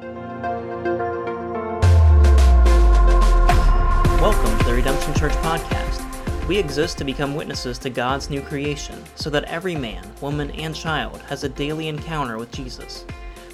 [0.00, 0.18] Welcome
[4.58, 6.48] to the Redemption Church Podcast.
[6.48, 10.74] We exist to become witnesses to God's new creation so that every man, woman, and
[10.74, 13.04] child has a daily encounter with Jesus.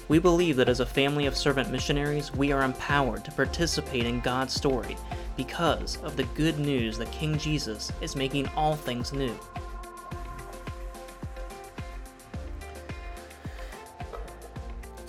[0.07, 4.21] We believe that as a family of servant missionaries, we are empowered to participate in
[4.21, 4.95] God's story
[5.35, 9.37] because of the good news that King Jesus is making all things new.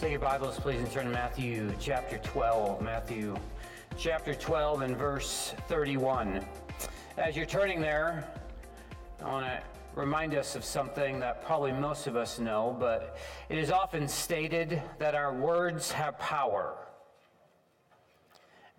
[0.09, 2.81] Take your Bibles, please, and turn to Matthew chapter 12.
[2.81, 3.37] Matthew
[3.99, 6.43] chapter 12 and verse 31.
[7.19, 8.27] As you're turning there,
[9.23, 9.61] I want to
[9.95, 13.19] remind us of something that probably most of us know, but
[13.51, 16.75] it is often stated that our words have power.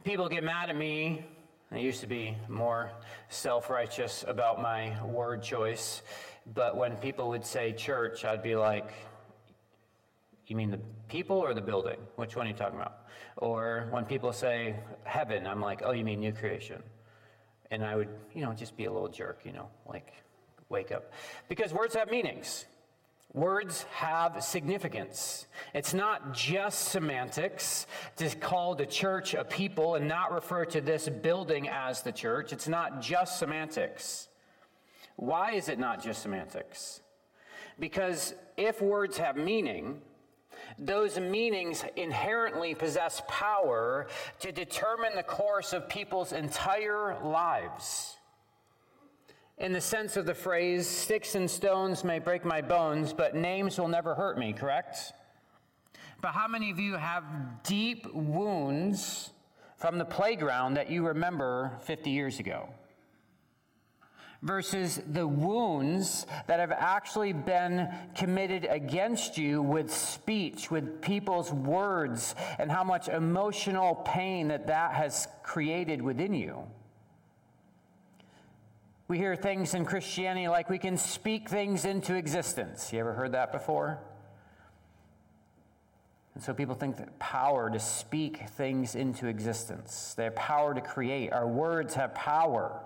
[0.04, 1.24] People get mad at me.
[1.72, 2.90] I used to be more
[3.30, 6.02] self righteous about my word choice,
[6.56, 8.92] but when people would say church, I'd be like,
[10.50, 11.98] You mean the people or the building?
[12.16, 13.08] Which one are you talking about?
[13.38, 16.82] Or when people say heaven, I'm like, Oh, you mean new creation?
[17.72, 20.14] and I would, you know, just be a little jerk, you know, like
[20.70, 21.14] wake up.
[21.48, 22.66] Because words have meanings.
[23.34, 25.46] Words have significance.
[25.76, 27.86] It's not just semantics
[28.16, 32.52] to call the church a people and not refer to this building as the church.
[32.52, 34.30] It's not just semantics.
[35.16, 37.02] Why is it not just semantics?
[37.78, 40.02] Because if words have meaning,
[40.78, 44.08] those meanings inherently possess power
[44.40, 48.18] to determine the course of people's entire lives.
[49.58, 53.78] In the sense of the phrase, sticks and stones may break my bones, but names
[53.78, 55.14] will never hurt me, correct?
[56.22, 57.24] But how many of you have
[57.64, 59.32] deep wounds
[59.78, 62.70] from the playground that you remember 50 years ago?
[64.42, 72.36] Versus the wounds that have actually been committed against you with speech, with people's words,
[72.58, 76.64] and how much emotional pain that that has created within you.
[79.10, 82.94] We hear things in Christianity like we can speak things into existence.
[82.94, 84.00] You ever heard that before?
[86.36, 90.14] And so people think that power to speak things into existence.
[90.16, 91.34] They have power to create.
[91.34, 92.80] Our words have power.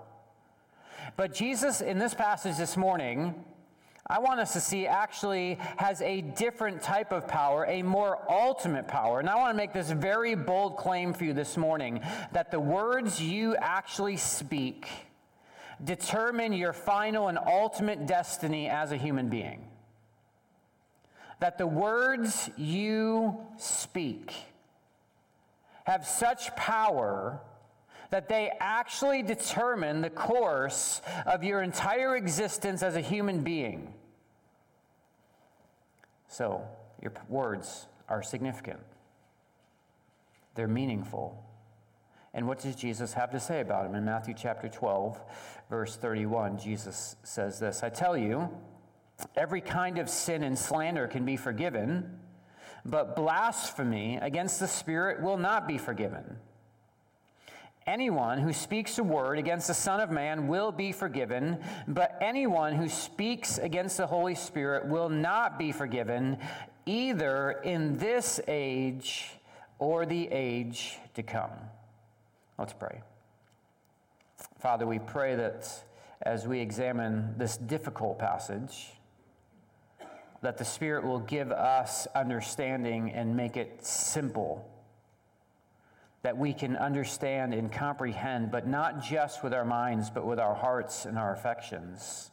[1.16, 3.34] But Jesus, in this passage this morning,
[4.06, 8.86] I want us to see actually has a different type of power, a more ultimate
[8.86, 9.18] power.
[9.18, 12.00] And I want to make this very bold claim for you this morning
[12.32, 14.88] that the words you actually speak
[15.82, 19.66] determine your final and ultimate destiny as a human being.
[21.40, 24.34] That the words you speak
[25.84, 27.40] have such power
[28.10, 33.94] that they actually determine the course of your entire existence as a human being.
[36.28, 36.62] So,
[37.00, 38.80] your words are significant,
[40.54, 41.40] they're meaningful.
[42.36, 43.94] And what does Jesus have to say about them?
[43.94, 45.20] In Matthew chapter 12,
[45.70, 48.50] verse 31, Jesus says this I tell you,
[49.36, 52.18] every kind of sin and slander can be forgiven,
[52.84, 56.36] but blasphemy against the Spirit will not be forgiven.
[57.86, 62.74] Anyone who speaks a word against the Son of Man will be forgiven, but anyone
[62.74, 66.38] who speaks against the Holy Spirit will not be forgiven,
[66.86, 69.32] either in this age
[69.78, 71.50] or the age to come.
[72.58, 73.02] Let's pray.
[74.58, 75.70] Father, we pray that
[76.22, 78.92] as we examine this difficult passage,
[80.40, 84.66] that the Spirit will give us understanding and make it simple
[86.24, 90.54] that we can understand and comprehend, but not just with our minds, but with our
[90.54, 92.30] hearts and our affections.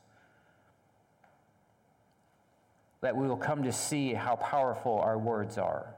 [3.02, 5.94] That we will come to see how powerful our words are.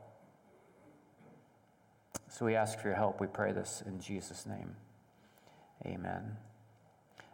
[2.30, 3.22] So we ask for your help.
[3.22, 4.76] We pray this in Jesus' name.
[5.86, 6.36] Amen.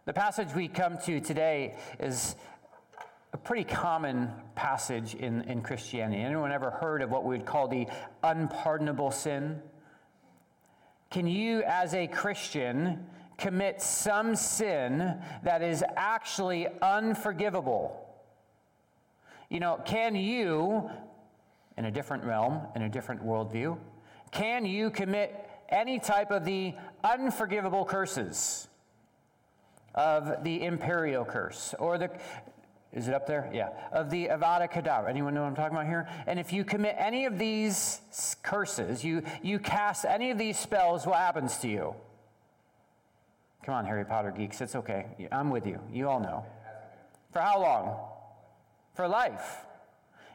[0.03, 2.35] The passage we come to today is
[3.31, 6.21] a pretty common passage in, in Christianity.
[6.21, 7.87] Anyone ever heard of what we would call the
[8.23, 9.61] unpardonable sin?
[11.09, 13.05] Can you, as a Christian,
[13.37, 18.05] commit some sin that is actually unforgivable?
[19.49, 20.89] You know, can you,
[21.77, 23.77] in a different realm, in a different worldview,
[24.31, 28.67] can you commit any type of the unforgivable curses
[29.95, 32.11] of the Imperius curse or the
[32.91, 33.49] is it up there?
[33.53, 33.69] Yeah.
[33.91, 35.09] Of the Avada Kedavra.
[35.09, 36.07] Anyone know what I'm talking about here?
[36.25, 38.01] And if you commit any of these
[38.41, 41.93] curses, you, you cast any of these spells, what happens to you?
[43.63, 44.61] Come on, Harry Potter geeks.
[44.61, 45.05] It's okay.
[45.31, 45.79] I'm with you.
[45.91, 46.45] You all know.
[47.31, 47.99] For how long?
[48.95, 49.65] For life.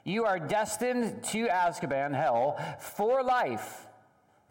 [0.05, 3.87] You are destined to Azkaban, hell, for life,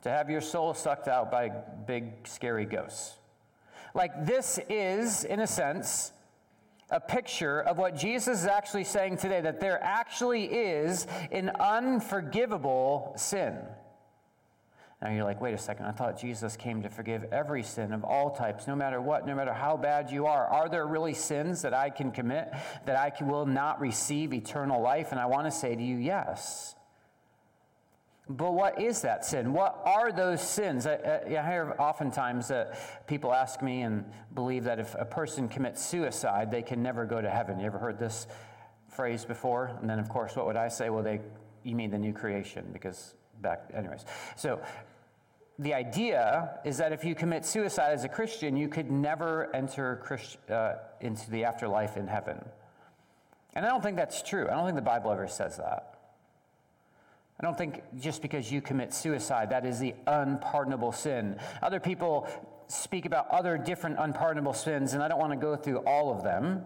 [0.02, 1.50] to have your soul sucked out by
[1.88, 3.16] big, scary ghosts.
[3.94, 6.12] Like, this is, in a sense,
[6.90, 13.14] a picture of what Jesus is actually saying today that there actually is an unforgivable
[13.16, 13.58] sin.
[15.02, 18.06] Now you're like, wait a second, I thought Jesus came to forgive every sin of
[18.06, 20.48] all types, no matter what, no matter how bad you are.
[20.48, 22.54] Are there really sins that I can commit
[22.86, 25.12] that I will not receive eternal life?
[25.12, 26.76] And I want to say to you, yes.
[28.30, 29.52] But what is that sin?
[29.52, 30.88] What are those sins?
[30.88, 35.84] I, I, hear oftentimes that people ask me and believe that if a person commits
[35.84, 37.60] suicide, they can never go to heaven.
[37.60, 38.28] You ever heard this
[38.88, 39.78] phrase before?
[39.82, 40.90] And then, of course, what would I say?
[40.90, 41.20] Well, they,
[41.64, 44.06] you mean the new creation, because back, anyways.
[44.38, 44.62] So
[45.60, 49.98] the idea is that if you commit suicide as a Christian, you could never enter
[50.02, 52.44] Christ, uh, into the afterlife in heaven.
[53.54, 54.48] And I don't think that's true.
[54.50, 56.00] I don't think the Bible ever says that.
[57.40, 61.38] I don't think just because you commit suicide, that is the unpardonable sin.
[61.62, 62.28] Other people
[62.68, 66.24] speak about other different unpardonable sins, and I don't want to go through all of
[66.24, 66.64] them.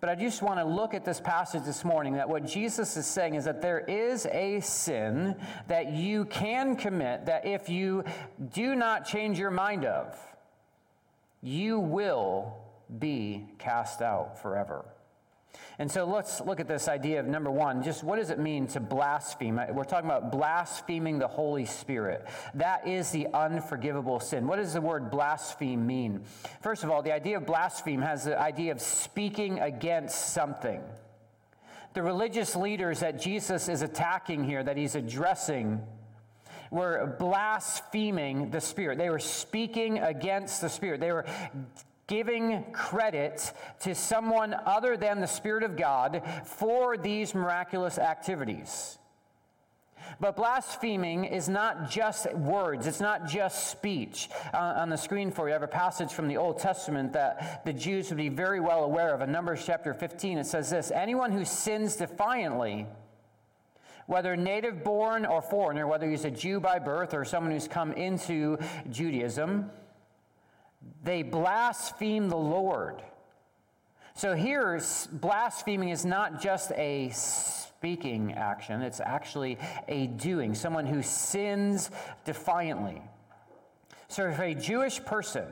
[0.00, 3.06] But I just want to look at this passage this morning that what Jesus is
[3.06, 5.36] saying is that there is a sin
[5.68, 8.04] that you can commit that if you
[8.52, 10.18] do not change your mind of,
[11.42, 12.56] you will
[12.98, 14.86] be cast out forever.
[15.78, 18.66] And so let's look at this idea of number one, just what does it mean
[18.68, 19.58] to blaspheme?
[19.58, 22.26] Uh, we're talking about blaspheming the Holy Spirit.
[22.54, 24.46] That is the unforgivable sin.
[24.46, 26.22] What does the word blaspheme mean?
[26.60, 30.82] First of all, the idea of blaspheme has the idea of speaking against something.
[31.94, 35.80] The religious leaders that Jesus is attacking here, that he's addressing,
[36.70, 38.98] were blaspheming the Spirit.
[38.98, 41.00] They were speaking against the Spirit.
[41.00, 41.24] They were
[42.10, 48.98] giving credit to someone other than the Spirit of God for these miraculous activities.
[50.18, 54.28] But blaspheming is not just words, it's not just speech.
[54.52, 57.64] Uh, on the screen for you, I have a passage from the Old Testament that
[57.64, 59.20] the Jews would be very well aware of.
[59.20, 62.86] In Numbers chapter 15, it says this Anyone who sins defiantly,
[64.06, 67.92] whether native born or foreigner, whether he's a Jew by birth or someone who's come
[67.92, 68.58] into
[68.90, 69.70] Judaism,
[71.02, 73.02] they blaspheme the Lord.
[74.14, 74.80] So here,
[75.12, 81.90] blaspheming is not just a speaking action, it's actually a doing, someone who sins
[82.24, 83.00] defiantly.
[84.08, 85.46] So if a Jewish person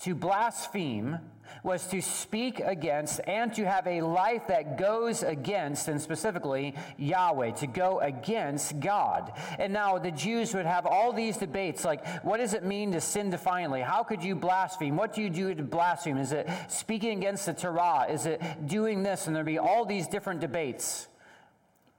[0.00, 1.18] to blaspheme
[1.62, 7.52] was to speak against and to have a life that goes against, and specifically Yahweh,
[7.52, 9.32] to go against God.
[9.58, 13.00] And now the Jews would have all these debates like, what does it mean to
[13.00, 13.80] sin defiantly?
[13.80, 14.96] How could you blaspheme?
[14.96, 16.18] What do you do to blaspheme?
[16.18, 18.06] Is it speaking against the Torah?
[18.08, 19.26] Is it doing this?
[19.26, 21.08] And there'd be all these different debates.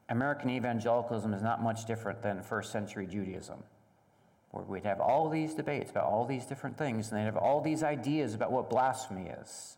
[0.09, 3.63] American evangelicalism is not much different than first century Judaism
[4.53, 7.59] where we'd have all these debates about all these different things, and they'd have all
[7.59, 9.77] these ideas about what blasphemy is.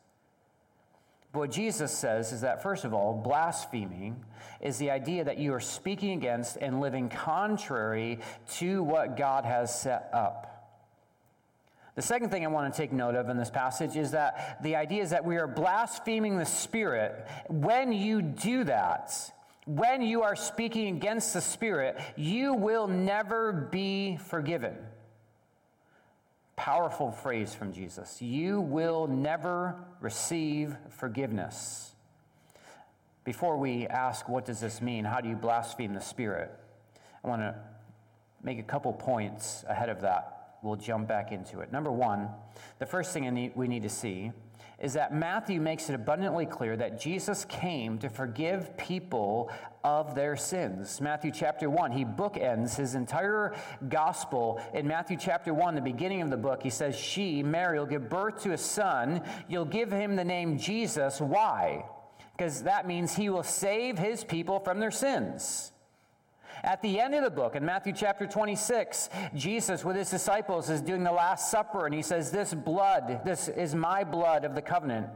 [1.31, 4.25] But what Jesus says is that, first of all, blaspheming
[4.59, 8.19] is the idea that you are speaking against and living contrary
[8.55, 10.51] to what God has set up.
[11.95, 14.75] The second thing I want to take note of in this passage is that the
[14.75, 17.25] idea is that we are blaspheming the Spirit.
[17.47, 19.13] When you do that,
[19.65, 24.75] when you are speaking against the Spirit, you will never be forgiven.
[26.55, 28.21] Powerful phrase from Jesus.
[28.21, 31.91] You will never receive forgiveness.
[33.23, 35.03] Before we ask, what does this mean?
[35.03, 36.51] How do you blaspheme the Spirit?
[37.23, 37.55] I want to
[38.43, 40.57] make a couple points ahead of that.
[40.61, 41.71] We'll jump back into it.
[41.71, 42.29] Number one,
[42.77, 44.31] the first thing we need to see
[44.79, 49.51] is that Matthew makes it abundantly clear that Jesus came to forgive people
[49.83, 50.99] of their sins.
[50.99, 53.53] Matthew chapter 1, he bookends his entire
[53.87, 56.63] gospel in Matthew chapter 1, the beginning of the book.
[56.63, 59.21] He says, She, Mary, will give birth to a son.
[59.47, 61.21] You'll give him the name Jesus.
[61.21, 61.85] Why?
[62.35, 65.71] Because that means he will save his people from their sins.
[66.63, 70.81] At the end of the book, in Matthew chapter 26, Jesus with his disciples is
[70.81, 74.61] doing the Last Supper, and he says, This blood, this is my blood of the
[74.61, 75.07] covenant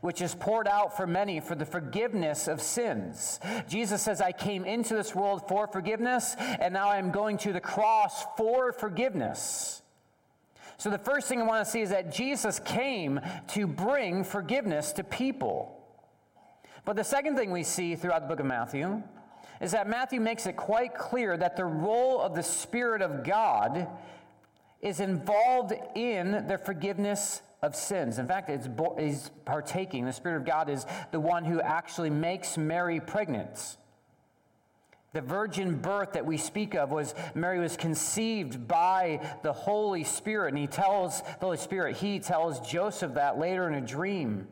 [0.00, 3.40] which is poured out for many for the forgiveness of sins.
[3.68, 7.60] Jesus says, I came into this world for forgiveness, and now I'm going to the
[7.60, 9.82] cross for forgiveness.
[10.78, 14.92] So, the first thing I want to see is that Jesus came to bring forgiveness
[14.92, 15.78] to people.
[16.84, 19.02] But the second thing we see throughout the book of Matthew
[19.60, 23.88] is that Matthew makes it quite clear that the role of the Spirit of God
[24.80, 28.18] is involved in the forgiveness of sins.
[28.18, 28.68] In fact, it's
[28.98, 30.04] he's partaking.
[30.04, 33.76] The Spirit of God is the one who actually makes Mary pregnant.
[35.12, 40.48] The virgin birth that we speak of was Mary was conceived by the Holy Spirit.
[40.48, 44.48] And he tells the Holy Spirit, he tells Joseph that later in a dream.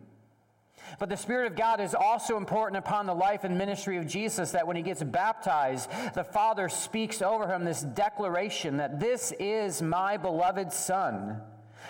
[0.98, 4.50] But the Spirit of God is also important upon the life and ministry of Jesus
[4.52, 9.82] that when he gets baptized, the Father speaks over him this declaration that this is
[9.82, 11.40] my beloved Son.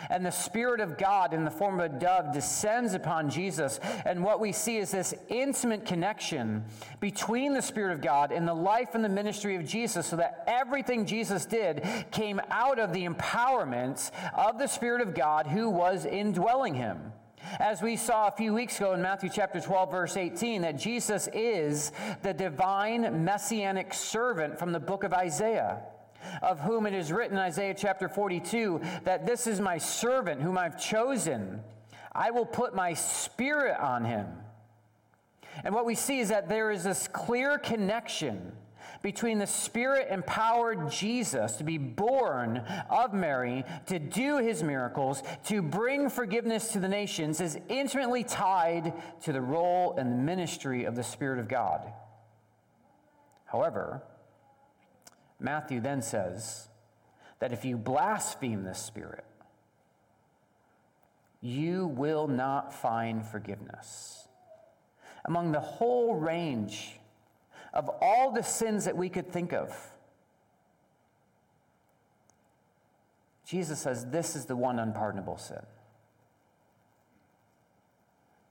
[0.08, 3.78] And the Spirit of God, in the form of a dove, descends upon Jesus.
[4.06, 6.64] And what we see is this intimate connection
[7.00, 10.44] between the Spirit of God and the life and the ministry of Jesus, so that
[10.46, 16.06] everything Jesus did came out of the empowerment of the Spirit of God who was
[16.06, 17.12] indwelling him.
[17.58, 21.28] As we saw a few weeks ago in Matthew chapter 12, verse 18, that Jesus
[21.32, 21.92] is
[22.22, 25.80] the divine messianic servant from the book of Isaiah,
[26.42, 30.58] of whom it is written in Isaiah chapter 42 that this is my servant whom
[30.58, 31.60] I've chosen.
[32.12, 34.26] I will put my spirit on him.
[35.64, 38.52] And what we see is that there is this clear connection
[39.02, 42.58] between the Spirit empowered Jesus to be born
[42.90, 48.92] of Mary, to do his miracles, to bring forgiveness to the nations, is intimately tied
[49.22, 51.80] to the role and the ministry of the Spirit of God.
[53.46, 54.02] However,
[55.38, 56.68] Matthew then says
[57.38, 59.24] that if you blaspheme the Spirit,
[61.40, 64.28] you will not find forgiveness.
[65.24, 66.99] Among the whole range
[67.72, 69.74] of all the sins that we could think of.
[73.44, 75.58] Jesus says this is the one unpardonable sin.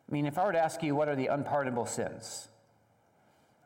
[0.07, 2.49] I mean, if I were to ask you what are the unpardonable sins,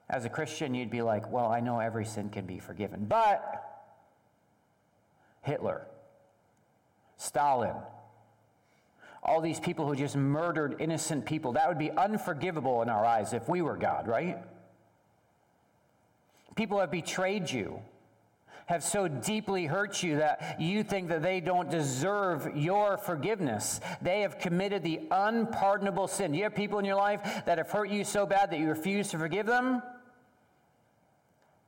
[0.09, 3.05] as a Christian, you'd be like, well, I know every sin can be forgiven.
[3.05, 3.63] But
[5.41, 5.87] Hitler,
[7.17, 7.75] Stalin,
[9.23, 13.33] all these people who just murdered innocent people, that would be unforgivable in our eyes
[13.33, 14.37] if we were God, right?
[16.55, 17.81] People have betrayed you,
[18.67, 23.81] have so deeply hurt you that you think that they don't deserve your forgiveness.
[24.01, 26.33] They have committed the unpardonable sin.
[26.33, 29.09] You have people in your life that have hurt you so bad that you refuse
[29.09, 29.81] to forgive them?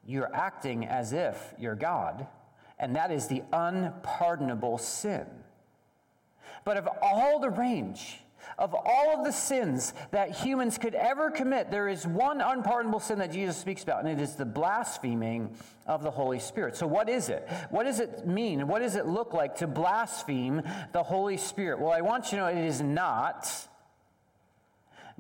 [0.06, 2.28] You're acting as if you're God,
[2.78, 5.26] and that is the unpardonable sin.
[6.64, 8.20] But of all the range,
[8.58, 13.20] of all of the sins that humans could ever commit, there is one unpardonable sin
[13.20, 15.54] that Jesus speaks about, and it is the blaspheming
[15.88, 16.76] of the Holy Spirit.
[16.76, 17.48] So, what is it?
[17.70, 18.68] What does it mean?
[18.68, 20.62] What does it look like to blaspheme
[20.94, 21.80] the Holy Spirit?
[21.80, 23.50] Well, I want you to know it is not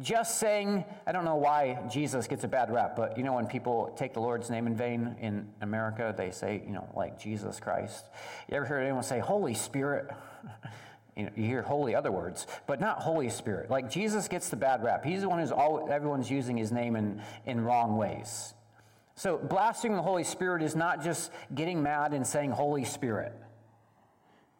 [0.01, 3.47] just saying, I don't know why Jesus gets a bad rap, but you know, when
[3.47, 7.59] people take the Lord's name in vain in America, they say, you know, like Jesus
[7.59, 8.05] Christ.
[8.49, 10.09] You ever heard anyone say, Holy Spirit?
[11.15, 13.69] You, hear holy other words, but not Holy Spirit.
[13.69, 15.05] Like Jesus gets the bad rap.
[15.05, 18.53] He's the one who's all, everyone's using his name in, in wrong ways.
[19.15, 23.33] So blaspheming the Holy Spirit is not just getting mad and saying Holy Spirit.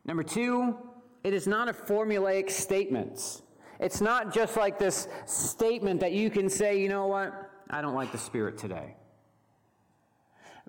[0.06, 0.78] Number two,
[1.26, 3.42] it is not a formulaic statement.
[3.80, 7.34] It's not just like this statement that you can say, you know what,
[7.70, 8.96] I don't like the Spirit today.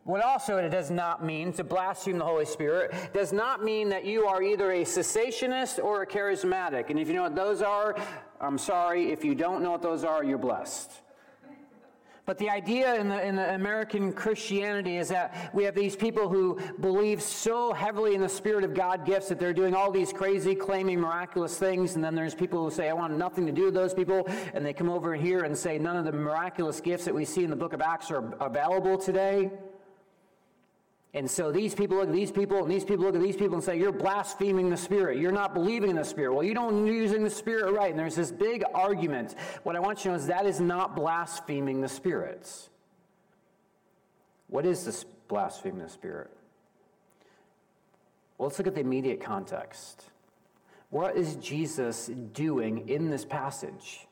[0.07, 4.05] What also it does not mean to blaspheme the Holy Spirit does not mean that
[4.05, 6.91] you are either a cessationist or a charismatic.
[6.91, 7.97] And if you know what those are,
[8.41, 9.11] I'm sorry.
[9.11, 10.93] If you don't know what those are, you're blessed.
[12.25, 16.29] But the idea in the, in the American Christianity is that we have these people
[16.29, 20.13] who believe so heavily in the Spirit of God gifts that they're doing all these
[20.13, 21.97] crazy, claiming miraculous things.
[21.97, 24.29] And then there's people who say, I want nothing to do with those people.
[24.55, 27.43] And they come over here and say, none of the miraculous gifts that we see
[27.43, 29.51] in the book of Acts are available today.
[31.17, 33.55] And so these people look at these people, and these people look at these people
[33.55, 35.19] and say, You're blaspheming the Spirit.
[35.19, 36.35] You're not believing in the Spirit.
[36.35, 37.89] Well, you don't using the Spirit right.
[37.89, 39.35] And there's this big argument.
[39.63, 42.69] What I want you to know is that is not blaspheming the spirits.
[44.49, 46.31] What is this blaspheming the Spirit?
[48.37, 50.11] Well, let's look at the immediate context.
[50.91, 54.07] What is Jesus doing in this passage?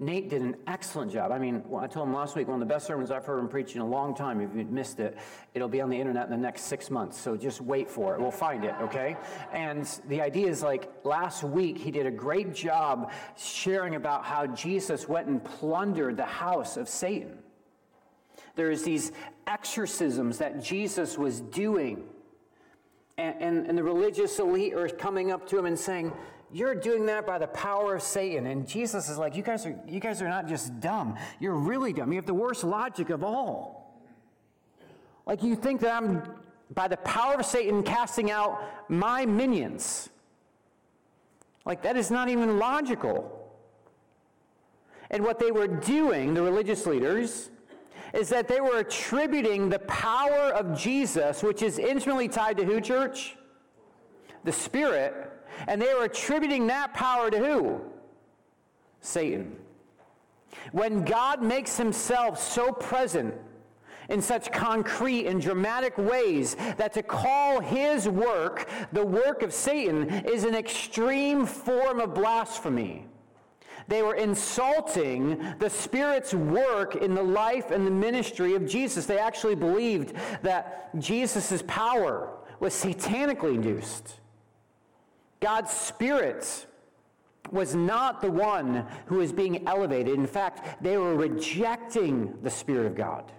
[0.00, 1.32] Nate did an excellent job.
[1.32, 3.48] I mean, I told him last week, one of the best sermons I've heard him
[3.48, 4.40] preach in a long time.
[4.40, 5.18] If you missed it,
[5.54, 7.20] it'll be on the internet in the next six months.
[7.20, 8.20] So just wait for it.
[8.20, 9.16] We'll find it, okay?
[9.52, 14.46] And the idea is like last week, he did a great job sharing about how
[14.46, 17.36] Jesus went and plundered the house of Satan.
[18.54, 19.10] There's these
[19.48, 22.04] exorcisms that Jesus was doing.
[23.16, 26.12] And, and, and the religious elite are coming up to him and saying,
[26.52, 28.46] you're doing that by the power of Satan.
[28.46, 31.16] And Jesus is like, you guys are, you guys are not just dumb.
[31.40, 32.12] You're really dumb.
[32.12, 34.02] You have the worst logic of all.
[35.26, 36.22] Like you think that I'm,
[36.74, 40.08] by the power of Satan, casting out my minions.
[41.66, 43.34] Like that is not even logical.
[45.10, 47.50] And what they were doing, the religious leaders,
[48.14, 52.80] is that they were attributing the power of Jesus, which is intimately tied to who,
[52.80, 53.36] church?
[54.44, 55.30] The Spirit.
[55.66, 57.80] And they were attributing that power to who?
[59.00, 59.56] Satan.
[60.72, 63.34] When God makes himself so present
[64.08, 70.08] in such concrete and dramatic ways that to call his work the work of Satan
[70.24, 73.06] is an extreme form of blasphemy.
[73.86, 79.06] They were insulting the Spirit's work in the life and the ministry of Jesus.
[79.06, 84.20] They actually believed that Jesus' power was satanically induced.
[85.40, 86.66] God's Spirit
[87.50, 90.14] was not the one who was being elevated.
[90.14, 93.32] In fact, they were rejecting the Spirit of God.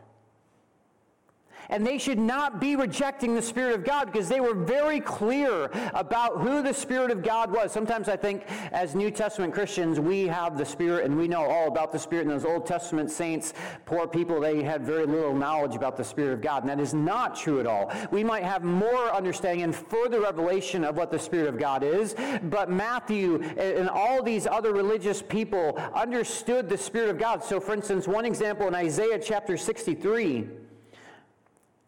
[1.70, 5.70] And they should not be rejecting the Spirit of God because they were very clear
[5.94, 7.72] about who the Spirit of God was.
[7.72, 11.68] Sometimes I think as New Testament Christians, we have the Spirit and we know all
[11.68, 12.24] about the Spirit.
[12.26, 13.54] And those Old Testament saints,
[13.86, 16.64] poor people, they had very little knowledge about the Spirit of God.
[16.64, 17.92] And that is not true at all.
[18.12, 22.16] We might have more understanding and further revelation of what the Spirit of God is.
[22.44, 27.44] But Matthew and all these other religious people understood the Spirit of God.
[27.44, 30.50] So, for instance, one example in Isaiah chapter 63.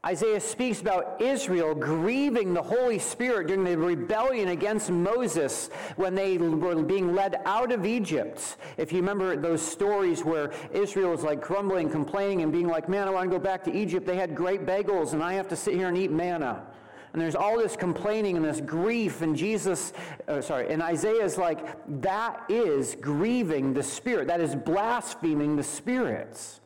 [0.03, 6.39] Isaiah speaks about Israel grieving the Holy Spirit during the rebellion against Moses when they
[6.39, 8.57] were being led out of Egypt.
[8.77, 13.07] If you remember those stories where Israel was like grumbling, complaining, and being like, man,
[13.07, 14.07] I want to go back to Egypt.
[14.07, 16.65] They had great bagels, and I have to sit here and eat manna.
[17.13, 19.93] And there's all this complaining and this grief, and Jesus,
[20.27, 24.27] uh, sorry, and Isaiah is like, that is grieving the Spirit.
[24.27, 26.60] That is blaspheming the spirits.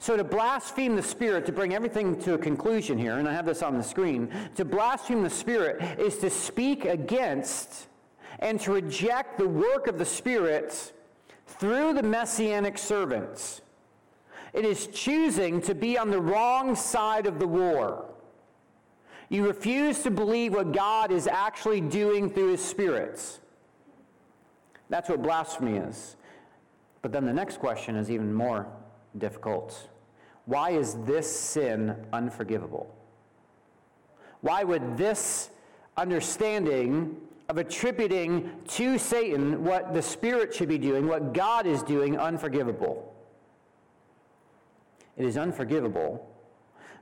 [0.00, 3.46] So, to blaspheme the Spirit, to bring everything to a conclusion here, and I have
[3.46, 7.88] this on the screen, to blaspheme the Spirit is to speak against
[8.38, 10.92] and to reject the work of the Spirit
[11.46, 13.60] through the messianic servants.
[14.52, 18.06] It is choosing to be on the wrong side of the war.
[19.28, 23.40] You refuse to believe what God is actually doing through his spirits.
[24.88, 26.16] That's what blasphemy is.
[27.02, 28.66] But then the next question is even more
[29.18, 29.88] difficult.
[30.48, 32.90] Why is this sin unforgivable?
[34.40, 35.50] Why would this
[35.98, 37.18] understanding
[37.50, 43.14] of attributing to Satan what the Spirit should be doing, what God is doing, unforgivable?
[45.18, 46.26] It is unforgivable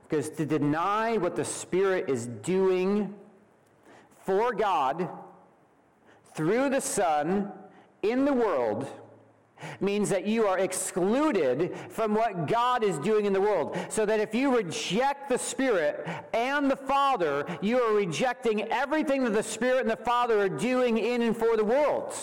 [0.09, 3.15] because to deny what the Spirit is doing
[4.25, 5.07] for God
[6.35, 7.49] through the Son
[8.01, 8.89] in the world
[9.79, 13.77] means that you are excluded from what God is doing in the world.
[13.89, 19.33] So that if you reject the Spirit and the Father, you are rejecting everything that
[19.33, 22.13] the Spirit and the Father are doing in and for the world.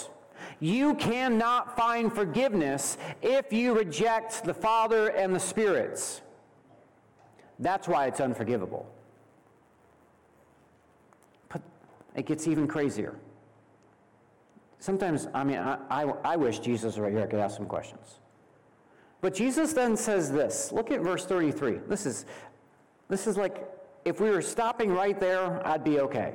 [0.61, 6.23] You cannot find forgiveness if you reject the Father and the Spirits.
[7.59, 8.91] That's why it's unforgivable.
[11.49, 11.63] But
[12.15, 13.17] it gets even crazier.
[14.85, 17.23] Sometimes, I mean, I, I, I wish Jesus right here.
[17.23, 18.21] I could ask some questions.
[19.23, 20.73] But Jesus then says this.
[20.73, 21.79] Look at verse 33.
[21.89, 22.27] This is,
[23.09, 23.67] this is like,
[24.05, 26.35] if we were stopping right there, I'd be okay.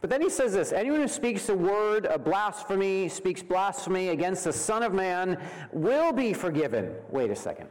[0.00, 4.42] But then he says this anyone who speaks a word of blasphemy, speaks blasphemy against
[4.42, 5.40] the Son of Man,
[5.70, 6.92] will be forgiven.
[7.10, 7.68] Wait a second.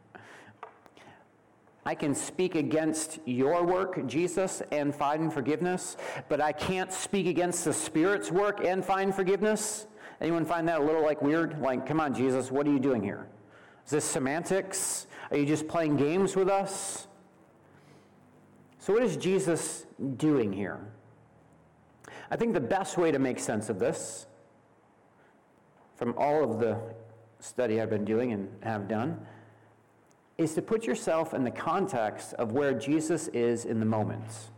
[1.87, 5.97] I can speak against your work, Jesus, and find forgiveness,
[6.29, 9.87] but I can't speak against the Spirit's work and find forgiveness?
[10.21, 11.61] Anyone find that a little like weird?
[11.61, 13.27] Like, come on, Jesus, what are you doing here?
[13.85, 15.07] Is this semantics?
[15.31, 17.07] Are you just playing games with us?
[18.79, 20.81] So, what is Jesus doing here?
[22.31, 24.27] I think the best way to make sense of this,
[25.97, 26.79] from all of the
[27.41, 29.21] study I've been doing and have done,
[30.37, 34.51] is to put yourself in the context of where Jesus is in the moment.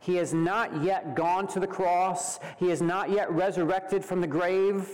[0.00, 4.26] He has not yet gone to the cross, he has not yet resurrected from the
[4.26, 4.88] grave.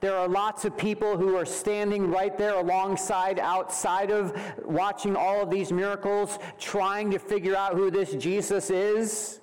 [0.00, 5.42] There are lots of people who are standing right there alongside, outside of watching all
[5.42, 9.40] of these miracles, trying to figure out who this Jesus is.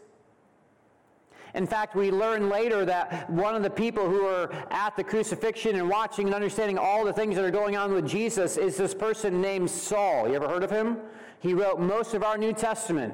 [1.54, 5.76] In fact, we learn later that one of the people who are at the crucifixion
[5.76, 8.94] and watching and understanding all the things that are going on with Jesus is this
[8.94, 10.28] person named Saul.
[10.30, 10.98] You ever heard of him?
[11.40, 13.14] He wrote most of our New Testament.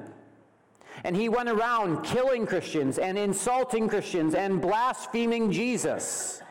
[1.04, 6.42] And he went around killing Christians and insulting Christians and blaspheming Jesus.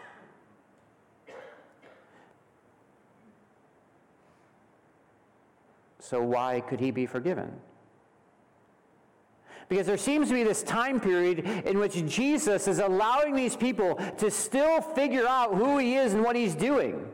[5.99, 7.53] So, why could he be forgiven?
[9.69, 13.97] Because there seems to be this time period in which Jesus is allowing these people
[14.19, 17.05] to still figure out who he is and what he's doing.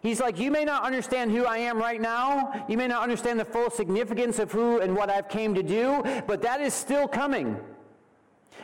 [0.00, 2.64] He's like, You may not understand who I am right now.
[2.68, 6.02] You may not understand the full significance of who and what I've came to do,
[6.26, 7.58] but that is still coming.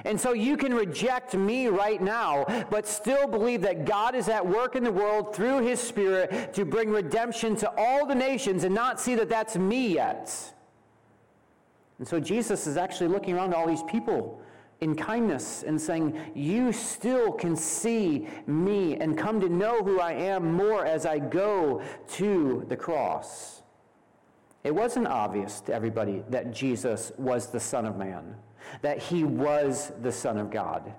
[0.05, 4.47] And so you can reject me right now, but still believe that God is at
[4.47, 8.75] work in the world through his Spirit to bring redemption to all the nations and
[8.75, 10.54] not see that that's me yet.
[11.99, 14.43] And so Jesus is actually looking around at all these people
[14.81, 20.13] in kindness and saying, You still can see me and come to know who I
[20.13, 23.63] am more as I go to the cross.
[24.65, 28.35] It wasn't obvious to everybody that Jesus was the Son of Man,
[28.83, 30.93] that he was the Son of God.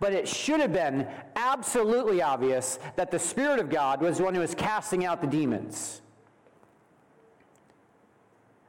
[0.00, 4.34] But it should have been absolutely obvious that the Spirit of God was the one
[4.34, 6.02] who was casting out the demons.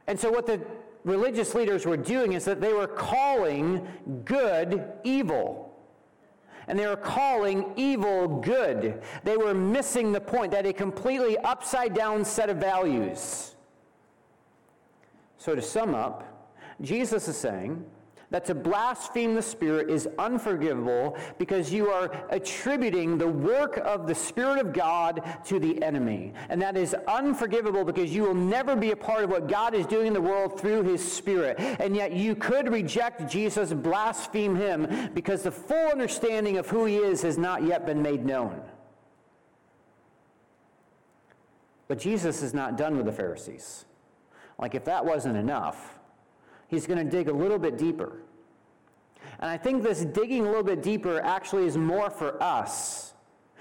[0.06, 0.60] And so, what the
[1.04, 3.86] religious leaders were doing is that they were calling
[4.24, 5.66] good evil.
[6.66, 9.02] And they were calling evil good.
[9.24, 13.56] They were missing the point that a completely upside down set of values.
[15.36, 17.84] So, to sum up, Jesus is saying
[18.30, 24.14] that to blaspheme the Spirit is unforgivable because you are attributing the work of the
[24.14, 26.32] Spirit of God to the enemy.
[26.48, 29.84] And that is unforgivable because you will never be a part of what God is
[29.86, 31.58] doing in the world through His Spirit.
[31.58, 36.96] And yet you could reject Jesus, blaspheme Him, because the full understanding of who He
[36.96, 38.62] is has not yet been made known.
[41.88, 43.84] But Jesus is not done with the Pharisees.
[44.56, 45.99] Like, if that wasn't enough,
[46.70, 48.22] he's going to dig a little bit deeper.
[49.40, 53.14] And I think this digging a little bit deeper actually is more for us.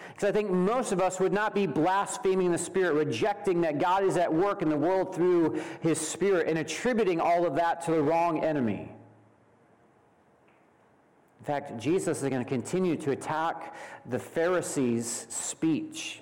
[0.10, 4.04] Because I think most of us would not be blaspheming the Spirit, rejecting that God
[4.04, 7.92] is at work in the world through His Spirit, and attributing all of that to
[7.92, 8.92] the wrong enemy.
[11.40, 16.22] In fact, Jesus is going to continue to attack the Pharisees' speech.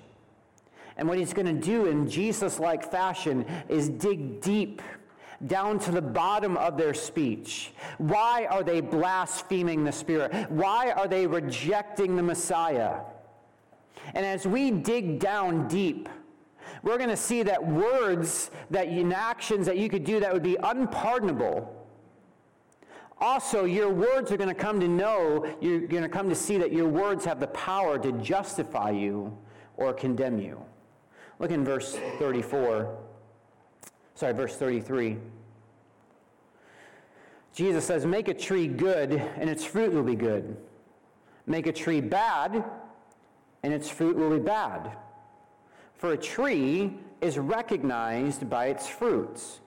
[0.96, 4.82] And what he's going to do in Jesus like fashion is dig deep
[5.46, 7.72] down to the bottom of their speech.
[7.98, 10.50] Why are they blaspheming the Spirit?
[10.50, 13.00] Why are they rejecting the Messiah?
[14.14, 16.08] And as we dig down deep,
[16.82, 20.42] we're going to see that words, that in actions that you could do that would
[20.42, 21.74] be unpardonable.
[23.20, 26.56] Also, your words are going to come to know, you're going to come to see
[26.58, 29.36] that your words have the power to justify you
[29.76, 30.60] or condemn you.
[31.38, 32.96] Look in verse 34
[34.18, 35.16] sorry, verse 33.
[37.54, 40.56] Jesus says, Make a tree good, and its fruit will be good.
[41.46, 42.64] Make a tree bad,
[43.62, 44.90] and its fruit will be bad.
[45.94, 49.60] For a tree is recognized by its fruits.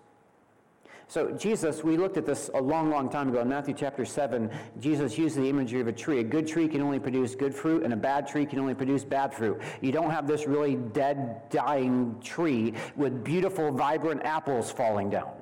[1.12, 4.50] So, Jesus, we looked at this a long, long time ago in Matthew chapter 7.
[4.80, 6.22] Jesus used the imagery of a tree.
[6.22, 9.04] A good tree can only produce good fruit, and a bad tree can only produce
[9.04, 9.60] bad fruit.
[9.82, 15.34] You don't have this really dead, dying tree with beautiful, vibrant apples falling down.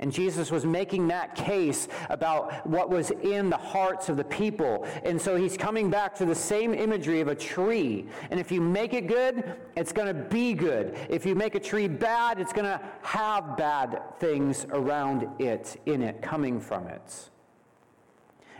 [0.00, 4.86] And Jesus was making that case about what was in the hearts of the people.
[5.04, 8.06] And so he's coming back to the same imagery of a tree.
[8.30, 10.98] And if you make it good, it's going to be good.
[11.08, 16.02] If you make a tree bad, it's going to have bad things around it, in
[16.02, 17.30] it, coming from it.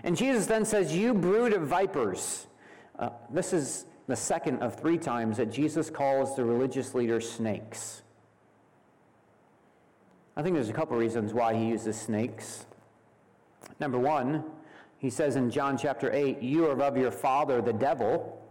[0.04, 2.46] And Jesus then says, You brood of vipers.
[2.96, 8.03] Uh, this is the second of three times that Jesus calls the religious leaders snakes.
[10.36, 12.66] I think there's a couple reasons why he uses snakes.
[13.78, 14.44] Number one,
[14.98, 18.42] he says in John chapter 8, You are of your father, the devil,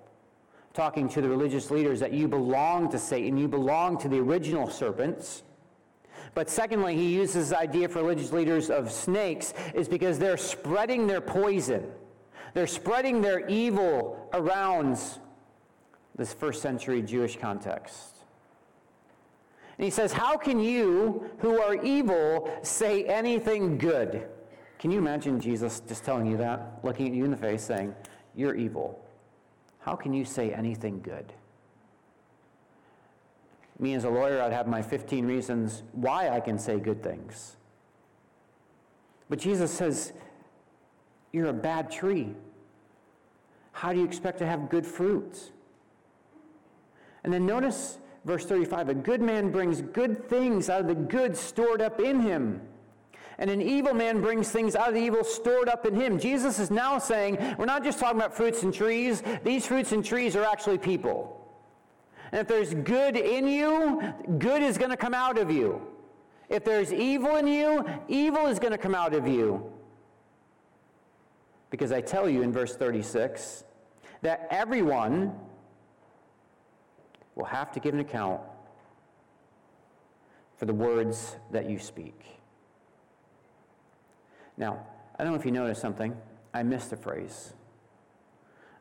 [0.73, 4.69] talking to the religious leaders that you belong to Satan, you belong to the original
[4.69, 5.43] serpents.
[6.33, 11.05] But secondly, he uses this idea for religious leaders of snakes is because they're spreading
[11.05, 11.91] their poison.
[12.53, 14.99] They're spreading their evil around
[16.15, 18.12] this first century Jewish context.
[19.77, 24.27] And he says, How can you, who are evil, say anything good?
[24.79, 27.95] Can you imagine Jesus just telling you that, looking at you in the face, saying,
[28.35, 28.99] You're evil?
[29.79, 31.33] How can you say anything good?
[33.79, 37.57] Me as a lawyer, I'd have my 15 reasons why I can say good things.
[39.29, 40.13] But Jesus says,
[41.31, 42.35] You're a bad tree.
[43.71, 45.51] How do you expect to have good fruits?
[47.23, 51.35] And then notice Verse 35 A good man brings good things out of the good
[51.35, 52.61] stored up in him.
[53.37, 56.19] And an evil man brings things out of the evil stored up in him.
[56.19, 59.23] Jesus is now saying, we're not just talking about fruits and trees.
[59.43, 61.39] These fruits and trees are actually people.
[62.31, 64.01] And if there's good in you,
[64.37, 65.81] good is going to come out of you.
[66.47, 69.71] If there's evil in you, evil is going to come out of you.
[71.71, 73.63] Because I tell you in verse 36
[74.21, 75.33] that everyone
[77.35, 78.41] will have to give an account
[80.57, 82.19] for the words that you speak.
[84.57, 84.85] Now,
[85.17, 86.15] I don't know if you noticed something.
[86.53, 87.53] I missed a phrase.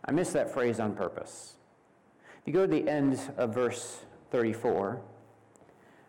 [0.05, 1.57] I missed that phrase on purpose.
[2.41, 5.01] If you go to the end of verse 34,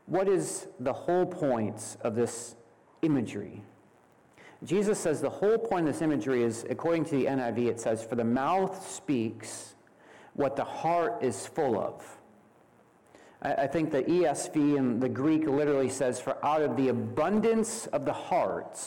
[0.08, 2.56] what is the whole point of this
[3.02, 3.62] imagery?
[4.64, 8.04] Jesus says the whole point of this imagery is, according to the NIV, it says,
[8.04, 9.76] For the mouth speaks
[10.34, 12.04] what the heart is full of.
[13.44, 18.06] I think the ESV and the Greek literally says, For out of the abundance of
[18.06, 18.80] the heart,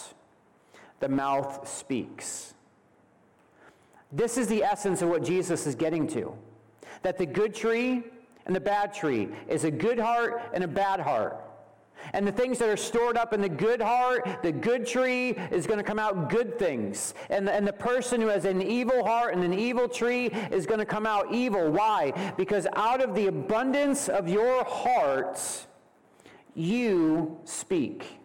[1.00, 2.54] the mouth speaks.
[4.10, 6.34] This is the essence of what Jesus is getting to
[7.02, 8.02] that the good tree
[8.46, 11.40] and the bad tree is a good heart and a bad heart.
[12.12, 15.66] And the things that are stored up in the good heart, the good tree, is
[15.66, 17.14] going to come out good things.
[17.30, 20.66] And the, and the person who has an evil heart and an evil tree is
[20.66, 21.70] going to come out evil.
[21.70, 22.32] Why?
[22.36, 25.40] Because out of the abundance of your heart,
[26.54, 28.18] you speak.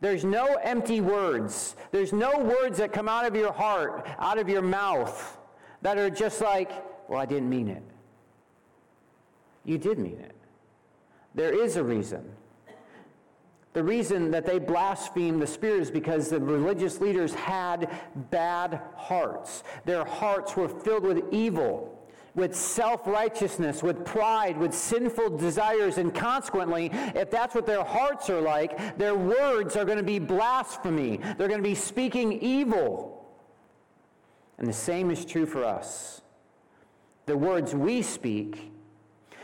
[0.00, 1.74] There's no empty words.
[1.90, 5.38] There's no words that come out of your heart, out of your mouth,
[5.82, 6.70] that are just like,
[7.08, 7.82] well, I didn't mean it.
[9.64, 10.37] You did mean it.
[11.38, 12.28] There is a reason.
[13.72, 17.88] The reason that they blasphemed the Spirit is because the religious leaders had
[18.32, 19.62] bad hearts.
[19.84, 21.94] Their hearts were filled with evil
[22.34, 28.30] with self righteousness, with pride, with sinful desires, and consequently, if that's what their hearts
[28.30, 31.18] are like, their words are going to be blasphemy.
[31.36, 33.26] They're going to be speaking evil.
[34.58, 36.20] And the same is true for us.
[37.26, 38.72] The words we speak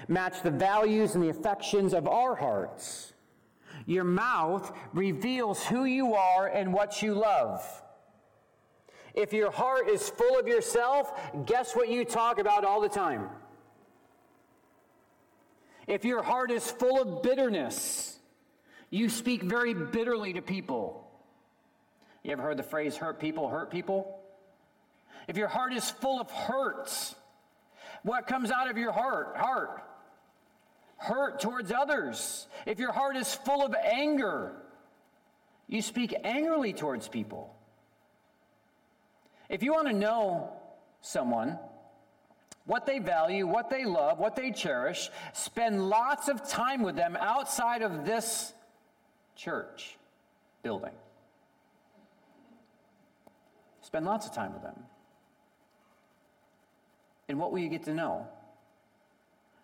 [0.09, 3.12] match the values and the affections of our hearts.
[3.87, 7.62] Your mouth reveals who you are and what you love.
[9.14, 11.12] If your heart is full of yourself,
[11.47, 13.29] guess what you talk about all the time?
[15.87, 18.19] If your heart is full of bitterness,
[18.90, 21.07] you speak very bitterly to people.
[22.23, 24.21] You ever heard the phrase hurt people hurt people?
[25.29, 27.14] If your heart is full of hurts,
[28.03, 29.37] what comes out of your heart?
[29.37, 29.83] Heart.
[31.05, 32.47] Hurt towards others.
[32.64, 34.55] If your heart is full of anger,
[35.69, 37.55] you speak angrily towards people.
[39.51, 40.51] If you want to know
[41.03, 41.59] someone,
[42.64, 47.19] what they value, what they love, what they cherish, spend lots of time with them
[47.21, 48.55] outside of this
[49.37, 49.99] church
[50.62, 50.95] building.
[53.83, 54.85] Spend lots of time with them.
[57.29, 58.27] And what will you get to know?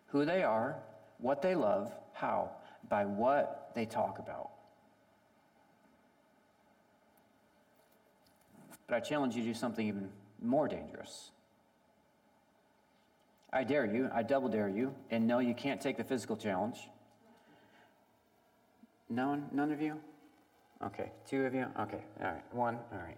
[0.08, 0.76] Who they are,
[1.20, 2.50] what they love, how?
[2.88, 4.50] By what they talk about.
[8.86, 10.08] But I challenge you to do something even
[10.42, 11.30] more dangerous.
[13.52, 16.78] I dare you, I double dare you, and no, you can't take the physical challenge.
[19.08, 19.96] None, none of you?
[20.84, 21.66] Okay, two of you?
[21.80, 23.16] Okay, all right, one, all right.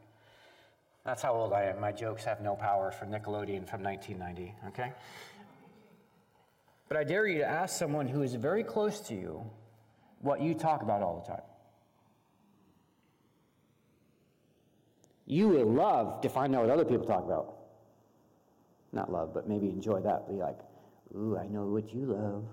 [1.05, 1.81] That's how old I am.
[1.81, 4.93] My jokes have no power for Nickelodeon from 1990, okay?
[6.93, 9.51] But I dare you to ask someone who is very close to you
[10.21, 11.43] what you talk about all the time.
[15.25, 17.55] You will love to find out what other people talk about.
[18.93, 20.29] Not love, but maybe enjoy that.
[20.29, 20.59] Be like,
[21.17, 22.45] ooh, I know what you love.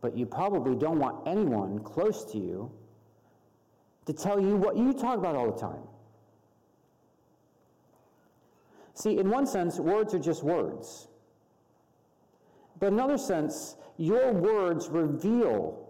[0.00, 2.72] But you probably don't want anyone close to you
[4.06, 5.82] to tell you what you talk about all the time.
[8.94, 11.06] See, in one sense, words are just words.
[12.80, 15.88] But in another sense, your words reveal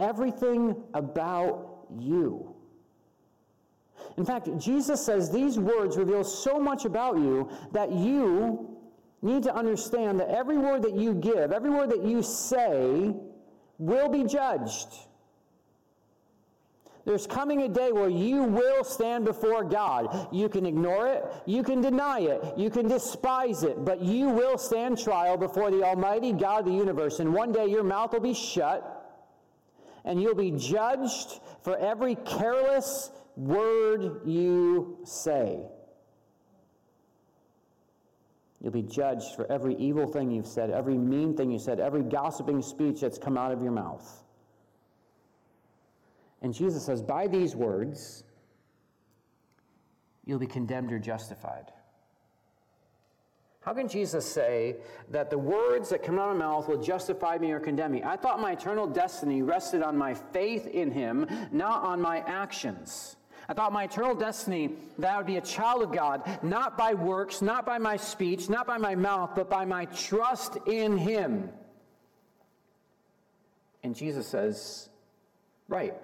[0.00, 2.54] everything about you.
[4.16, 8.68] In fact, Jesus says these words reveal so much about you that you
[9.20, 13.14] need to understand that every word that you give, every word that you say,
[13.78, 14.88] will be judged.
[17.04, 20.28] There's coming a day where you will stand before God.
[20.32, 24.56] You can ignore it, you can deny it, you can despise it, but you will
[24.56, 27.18] stand trial before the Almighty God of the universe.
[27.18, 29.20] And one day your mouth will be shut,
[30.04, 35.60] and you'll be judged for every careless, word you say.
[38.60, 42.02] You'll be judged for every evil thing you've said, every mean thing you said, every
[42.02, 44.22] gossiping speech that's come out of your mouth.
[46.42, 48.24] And Jesus says, by these words,
[50.24, 51.72] you'll be condemned or justified.
[53.60, 54.76] How can Jesus say
[55.10, 58.02] that the words that come out of my mouth will justify me or condemn me?
[58.02, 63.16] I thought my eternal destiny rested on my faith in him, not on my actions.
[63.48, 66.94] I thought my eternal destiny, that I would be a child of God, not by
[66.94, 71.48] works, not by my speech, not by my mouth, but by my trust in Him.
[73.84, 74.88] And Jesus says,
[75.68, 75.94] Right.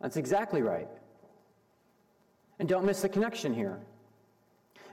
[0.00, 0.88] That's exactly right.
[2.58, 3.80] And don't miss the connection here.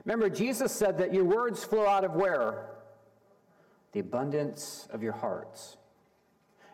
[0.04, 2.66] Remember, Jesus said that your words flow out of where?
[3.92, 5.76] The abundance of your hearts.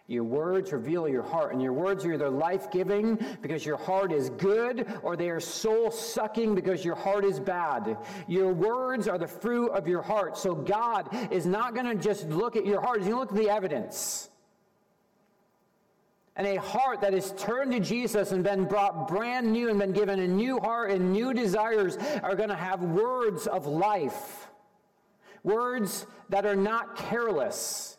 [0.08, 4.12] Your words reveal your heart, and your words are either life giving because your heart
[4.12, 7.96] is good, or they are soul sucking because your heart is bad.
[8.28, 10.36] Your words are the fruit of your heart.
[10.36, 13.30] So God is not going to just look at your heart, He's going to look
[13.30, 14.28] at the evidence.
[16.36, 19.92] And a heart that is turned to Jesus and been brought brand new and been
[19.92, 24.48] given a new heart and new desires are going to have words of life.
[25.42, 27.98] Words that are not careless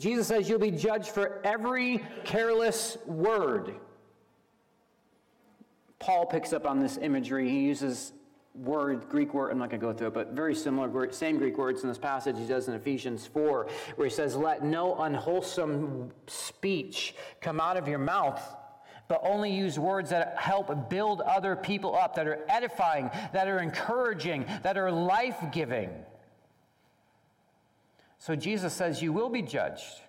[0.00, 3.74] Jesus says you'll be judged for every careless word.
[5.98, 7.50] Paul picks up on this imagery.
[7.50, 8.14] He uses
[8.54, 11.56] word, Greek word, I'm not going to go through it, but very similar, same Greek
[11.56, 16.10] words in this passage he does in Ephesians 4, where he says, Let no unwholesome
[16.26, 18.40] speech come out of your mouth,
[19.08, 23.58] but only use words that help build other people up, that are edifying, that are
[23.58, 25.90] encouraging, that are life giving.
[28.18, 30.00] So Jesus says, You will be judged,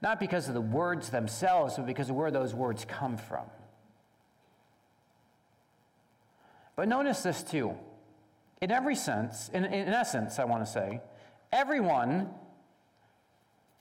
[0.00, 3.44] not because of the words themselves, but because of where those words come from.
[6.78, 7.74] But notice this too.
[8.62, 11.00] In every sense, in, in essence, I want to say,
[11.52, 12.30] everyone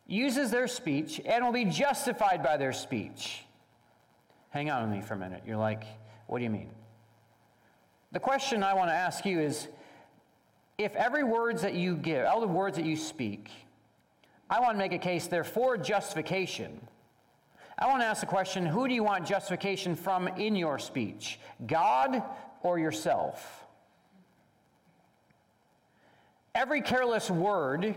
[0.08, 3.44] uses their speech and will be justified by their speech.
[4.50, 5.44] Hang on with me for a minute.
[5.46, 5.84] You're like,
[6.26, 6.72] what do you mean?
[8.14, 9.68] The question I want to ask you is
[10.80, 13.52] if every words that you give, all the words that you speak,
[14.50, 16.82] I want to make a case there for justification.
[17.78, 21.40] I want to ask the question who do you want justification from in your speech?
[21.68, 22.24] God
[22.64, 23.66] or yourself?
[26.56, 27.96] Every careless word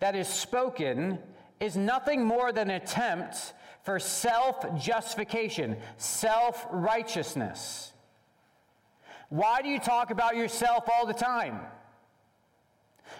[0.00, 1.18] that is spoken
[1.60, 3.54] is nothing more than an attempt
[3.84, 7.92] for self justification, self righteousness.
[9.28, 11.60] Why do you talk about yourself all the time?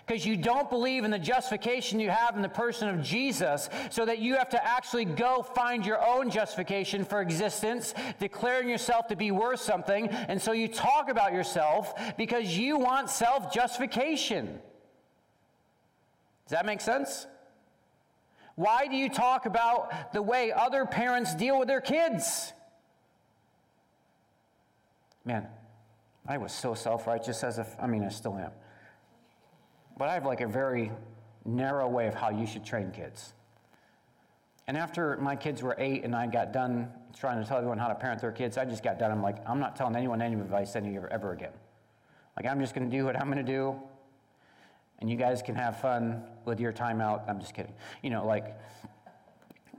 [0.06, 4.04] Because you don't believe in the justification you have in the person of Jesus, so
[4.04, 9.16] that you have to actually go find your own justification for existence, declaring yourself to
[9.16, 10.08] be worth something.
[10.08, 14.46] And so you talk about yourself because you want self justification.
[16.46, 17.26] Does that make sense?
[18.56, 22.52] Why do you talk about the way other parents deal with their kids?
[25.24, 25.48] Man,
[26.26, 28.52] I was so self righteous as if, I mean, I still am.
[29.96, 30.90] But I have like a very
[31.44, 33.32] narrow way of how you should train kids.
[34.66, 37.88] And after my kids were eight and I got done trying to tell everyone how
[37.88, 39.10] to parent their kids, I just got done.
[39.10, 41.52] I'm like, I'm not telling anyone any advice any ever again.
[42.36, 43.76] Like, I'm just going to do what I'm going to do,
[44.98, 47.24] and you guys can have fun with your time out.
[47.28, 47.72] I'm just kidding.
[48.02, 48.58] You know, like,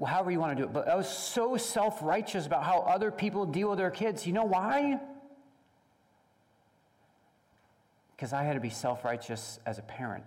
[0.06, 0.74] however you want to do it.
[0.74, 4.26] But I was so self righteous about how other people deal with their kids.
[4.26, 5.00] You know why?
[8.16, 10.24] Because I had to be self righteous as a parent.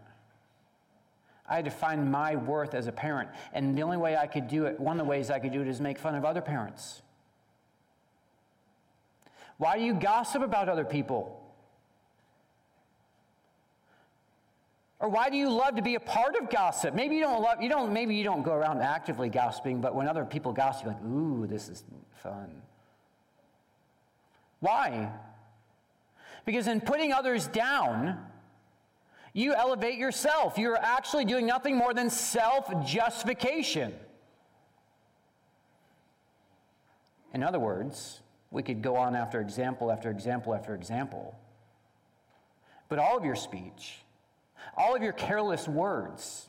[1.48, 3.30] I had to find my worth as a parent.
[3.54, 5.62] And the only way I could do it, one of the ways I could do
[5.62, 7.00] it, is make fun of other parents.
[9.56, 11.42] Why do you gossip about other people?
[15.00, 16.94] Or why do you love to be a part of gossip?
[16.94, 20.08] Maybe you don't love you don't maybe you don't go around actively gossiping, but when
[20.08, 21.84] other people gossip, you're like, ooh, this is
[22.22, 22.62] fun.
[24.60, 25.10] Why?
[26.44, 28.18] Because in putting others down,
[29.32, 30.58] you elevate yourself.
[30.58, 33.94] You're actually doing nothing more than self justification.
[37.34, 38.20] In other words,
[38.50, 41.38] we could go on after example after example after example.
[42.88, 43.98] But all of your speech,
[44.76, 46.48] all of your careless words,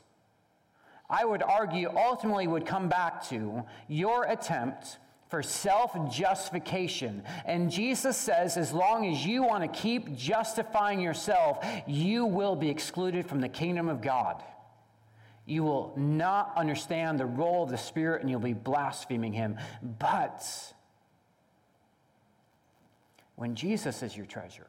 [1.08, 4.98] I would argue ultimately would come back to your attempt
[5.30, 7.22] for self justification.
[7.46, 12.68] And Jesus says, as long as you want to keep justifying yourself, you will be
[12.68, 14.42] excluded from the kingdom of God.
[15.46, 19.56] You will not understand the role of the Spirit and you'll be blaspheming Him.
[19.98, 20.44] But
[23.36, 24.66] when Jesus is your treasure,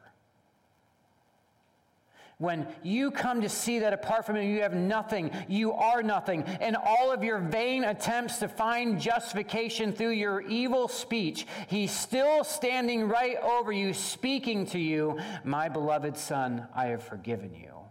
[2.38, 6.42] when you come to see that apart from Him, you have nothing, you are nothing,
[6.60, 12.44] and all of your vain attempts to find justification through your evil speech, He's still
[12.44, 17.81] standing right over you, speaking to you, My beloved Son, I have forgiven you.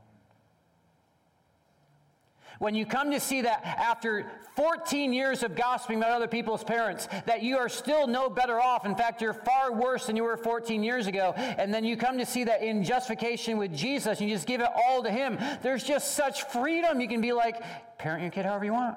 [2.62, 7.08] When you come to see that after 14 years of gossiping about other people's parents,
[7.26, 8.86] that you are still no better off.
[8.86, 11.34] In fact, you're far worse than you were 14 years ago.
[11.36, 14.68] And then you come to see that in justification with Jesus, you just give it
[14.76, 15.40] all to Him.
[15.64, 17.02] There's just such freedom.
[17.02, 17.64] You can be like,
[17.98, 18.96] parent your kid however you want.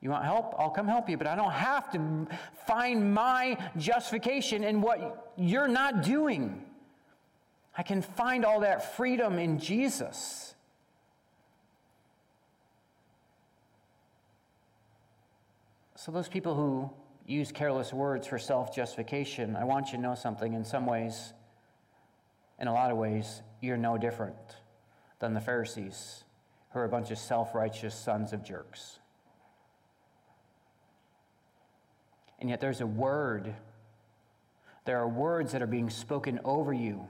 [0.00, 0.54] You want help?
[0.56, 2.28] I'll come help you, but I don't have to
[2.68, 6.64] find my justification in what you're not doing.
[7.76, 10.53] I can find all that freedom in Jesus.
[16.04, 16.90] So, those people who
[17.24, 20.52] use careless words for self justification, I want you to know something.
[20.52, 21.32] In some ways,
[22.58, 24.36] in a lot of ways, you're no different
[25.18, 26.24] than the Pharisees,
[26.72, 28.98] who are a bunch of self righteous sons of jerks.
[32.38, 33.54] And yet, there's a word.
[34.84, 37.08] There are words that are being spoken over you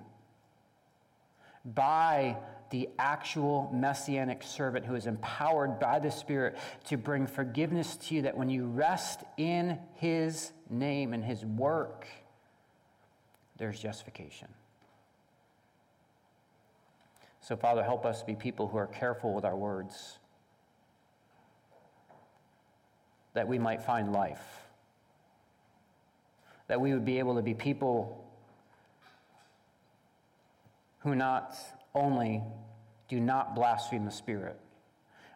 [1.65, 2.37] by
[2.71, 6.57] the actual messianic servant who is empowered by the Spirit
[6.87, 12.07] to bring forgiveness to you, that when you rest in his name and his work,
[13.59, 14.49] there's justification.
[17.41, 20.19] So, Father, help us be people who are careful with our words,
[23.35, 24.63] that we might find life,
[26.69, 28.25] that we would be able to be people
[31.01, 31.55] who not
[31.95, 32.43] only
[33.09, 34.59] do not blaspheme the Spirit,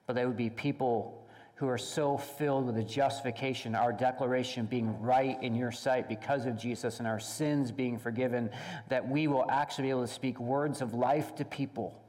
[0.06, 5.00] but they would be people who are so filled with the justification, our declaration being
[5.00, 8.48] right in your sight because of Jesus and our sins being forgiven,
[8.88, 12.00] that we will actually be able to speak words of life to people.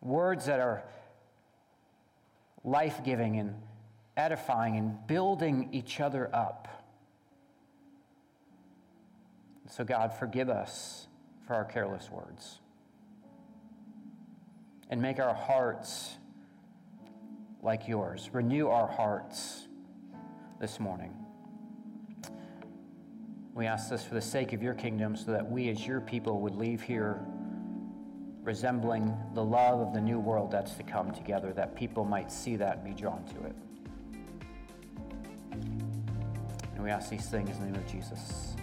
[0.00, 0.82] Words that are
[2.64, 3.54] life giving and
[4.16, 6.66] edifying and building each other up.
[9.68, 11.06] So, God, forgive us
[11.46, 12.58] for our careless words
[14.90, 16.16] and make our hearts
[17.62, 18.28] like yours.
[18.32, 19.68] Renew our hearts
[20.60, 21.14] this morning.
[23.54, 26.40] We ask this for the sake of your kingdom so that we, as your people,
[26.40, 27.20] would leave here
[28.42, 32.56] resembling the love of the new world that's to come together, that people might see
[32.56, 33.54] that and be drawn to it.
[36.74, 38.56] And we ask these things in the name of Jesus.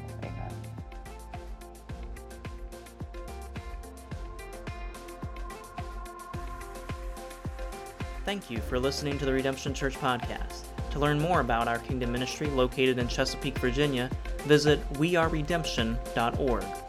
[8.28, 10.66] Thank you for listening to the Redemption Church podcast.
[10.92, 14.10] To learn more about our kingdom ministry located in Chesapeake, Virginia,
[14.40, 16.87] visit weareredemption.org.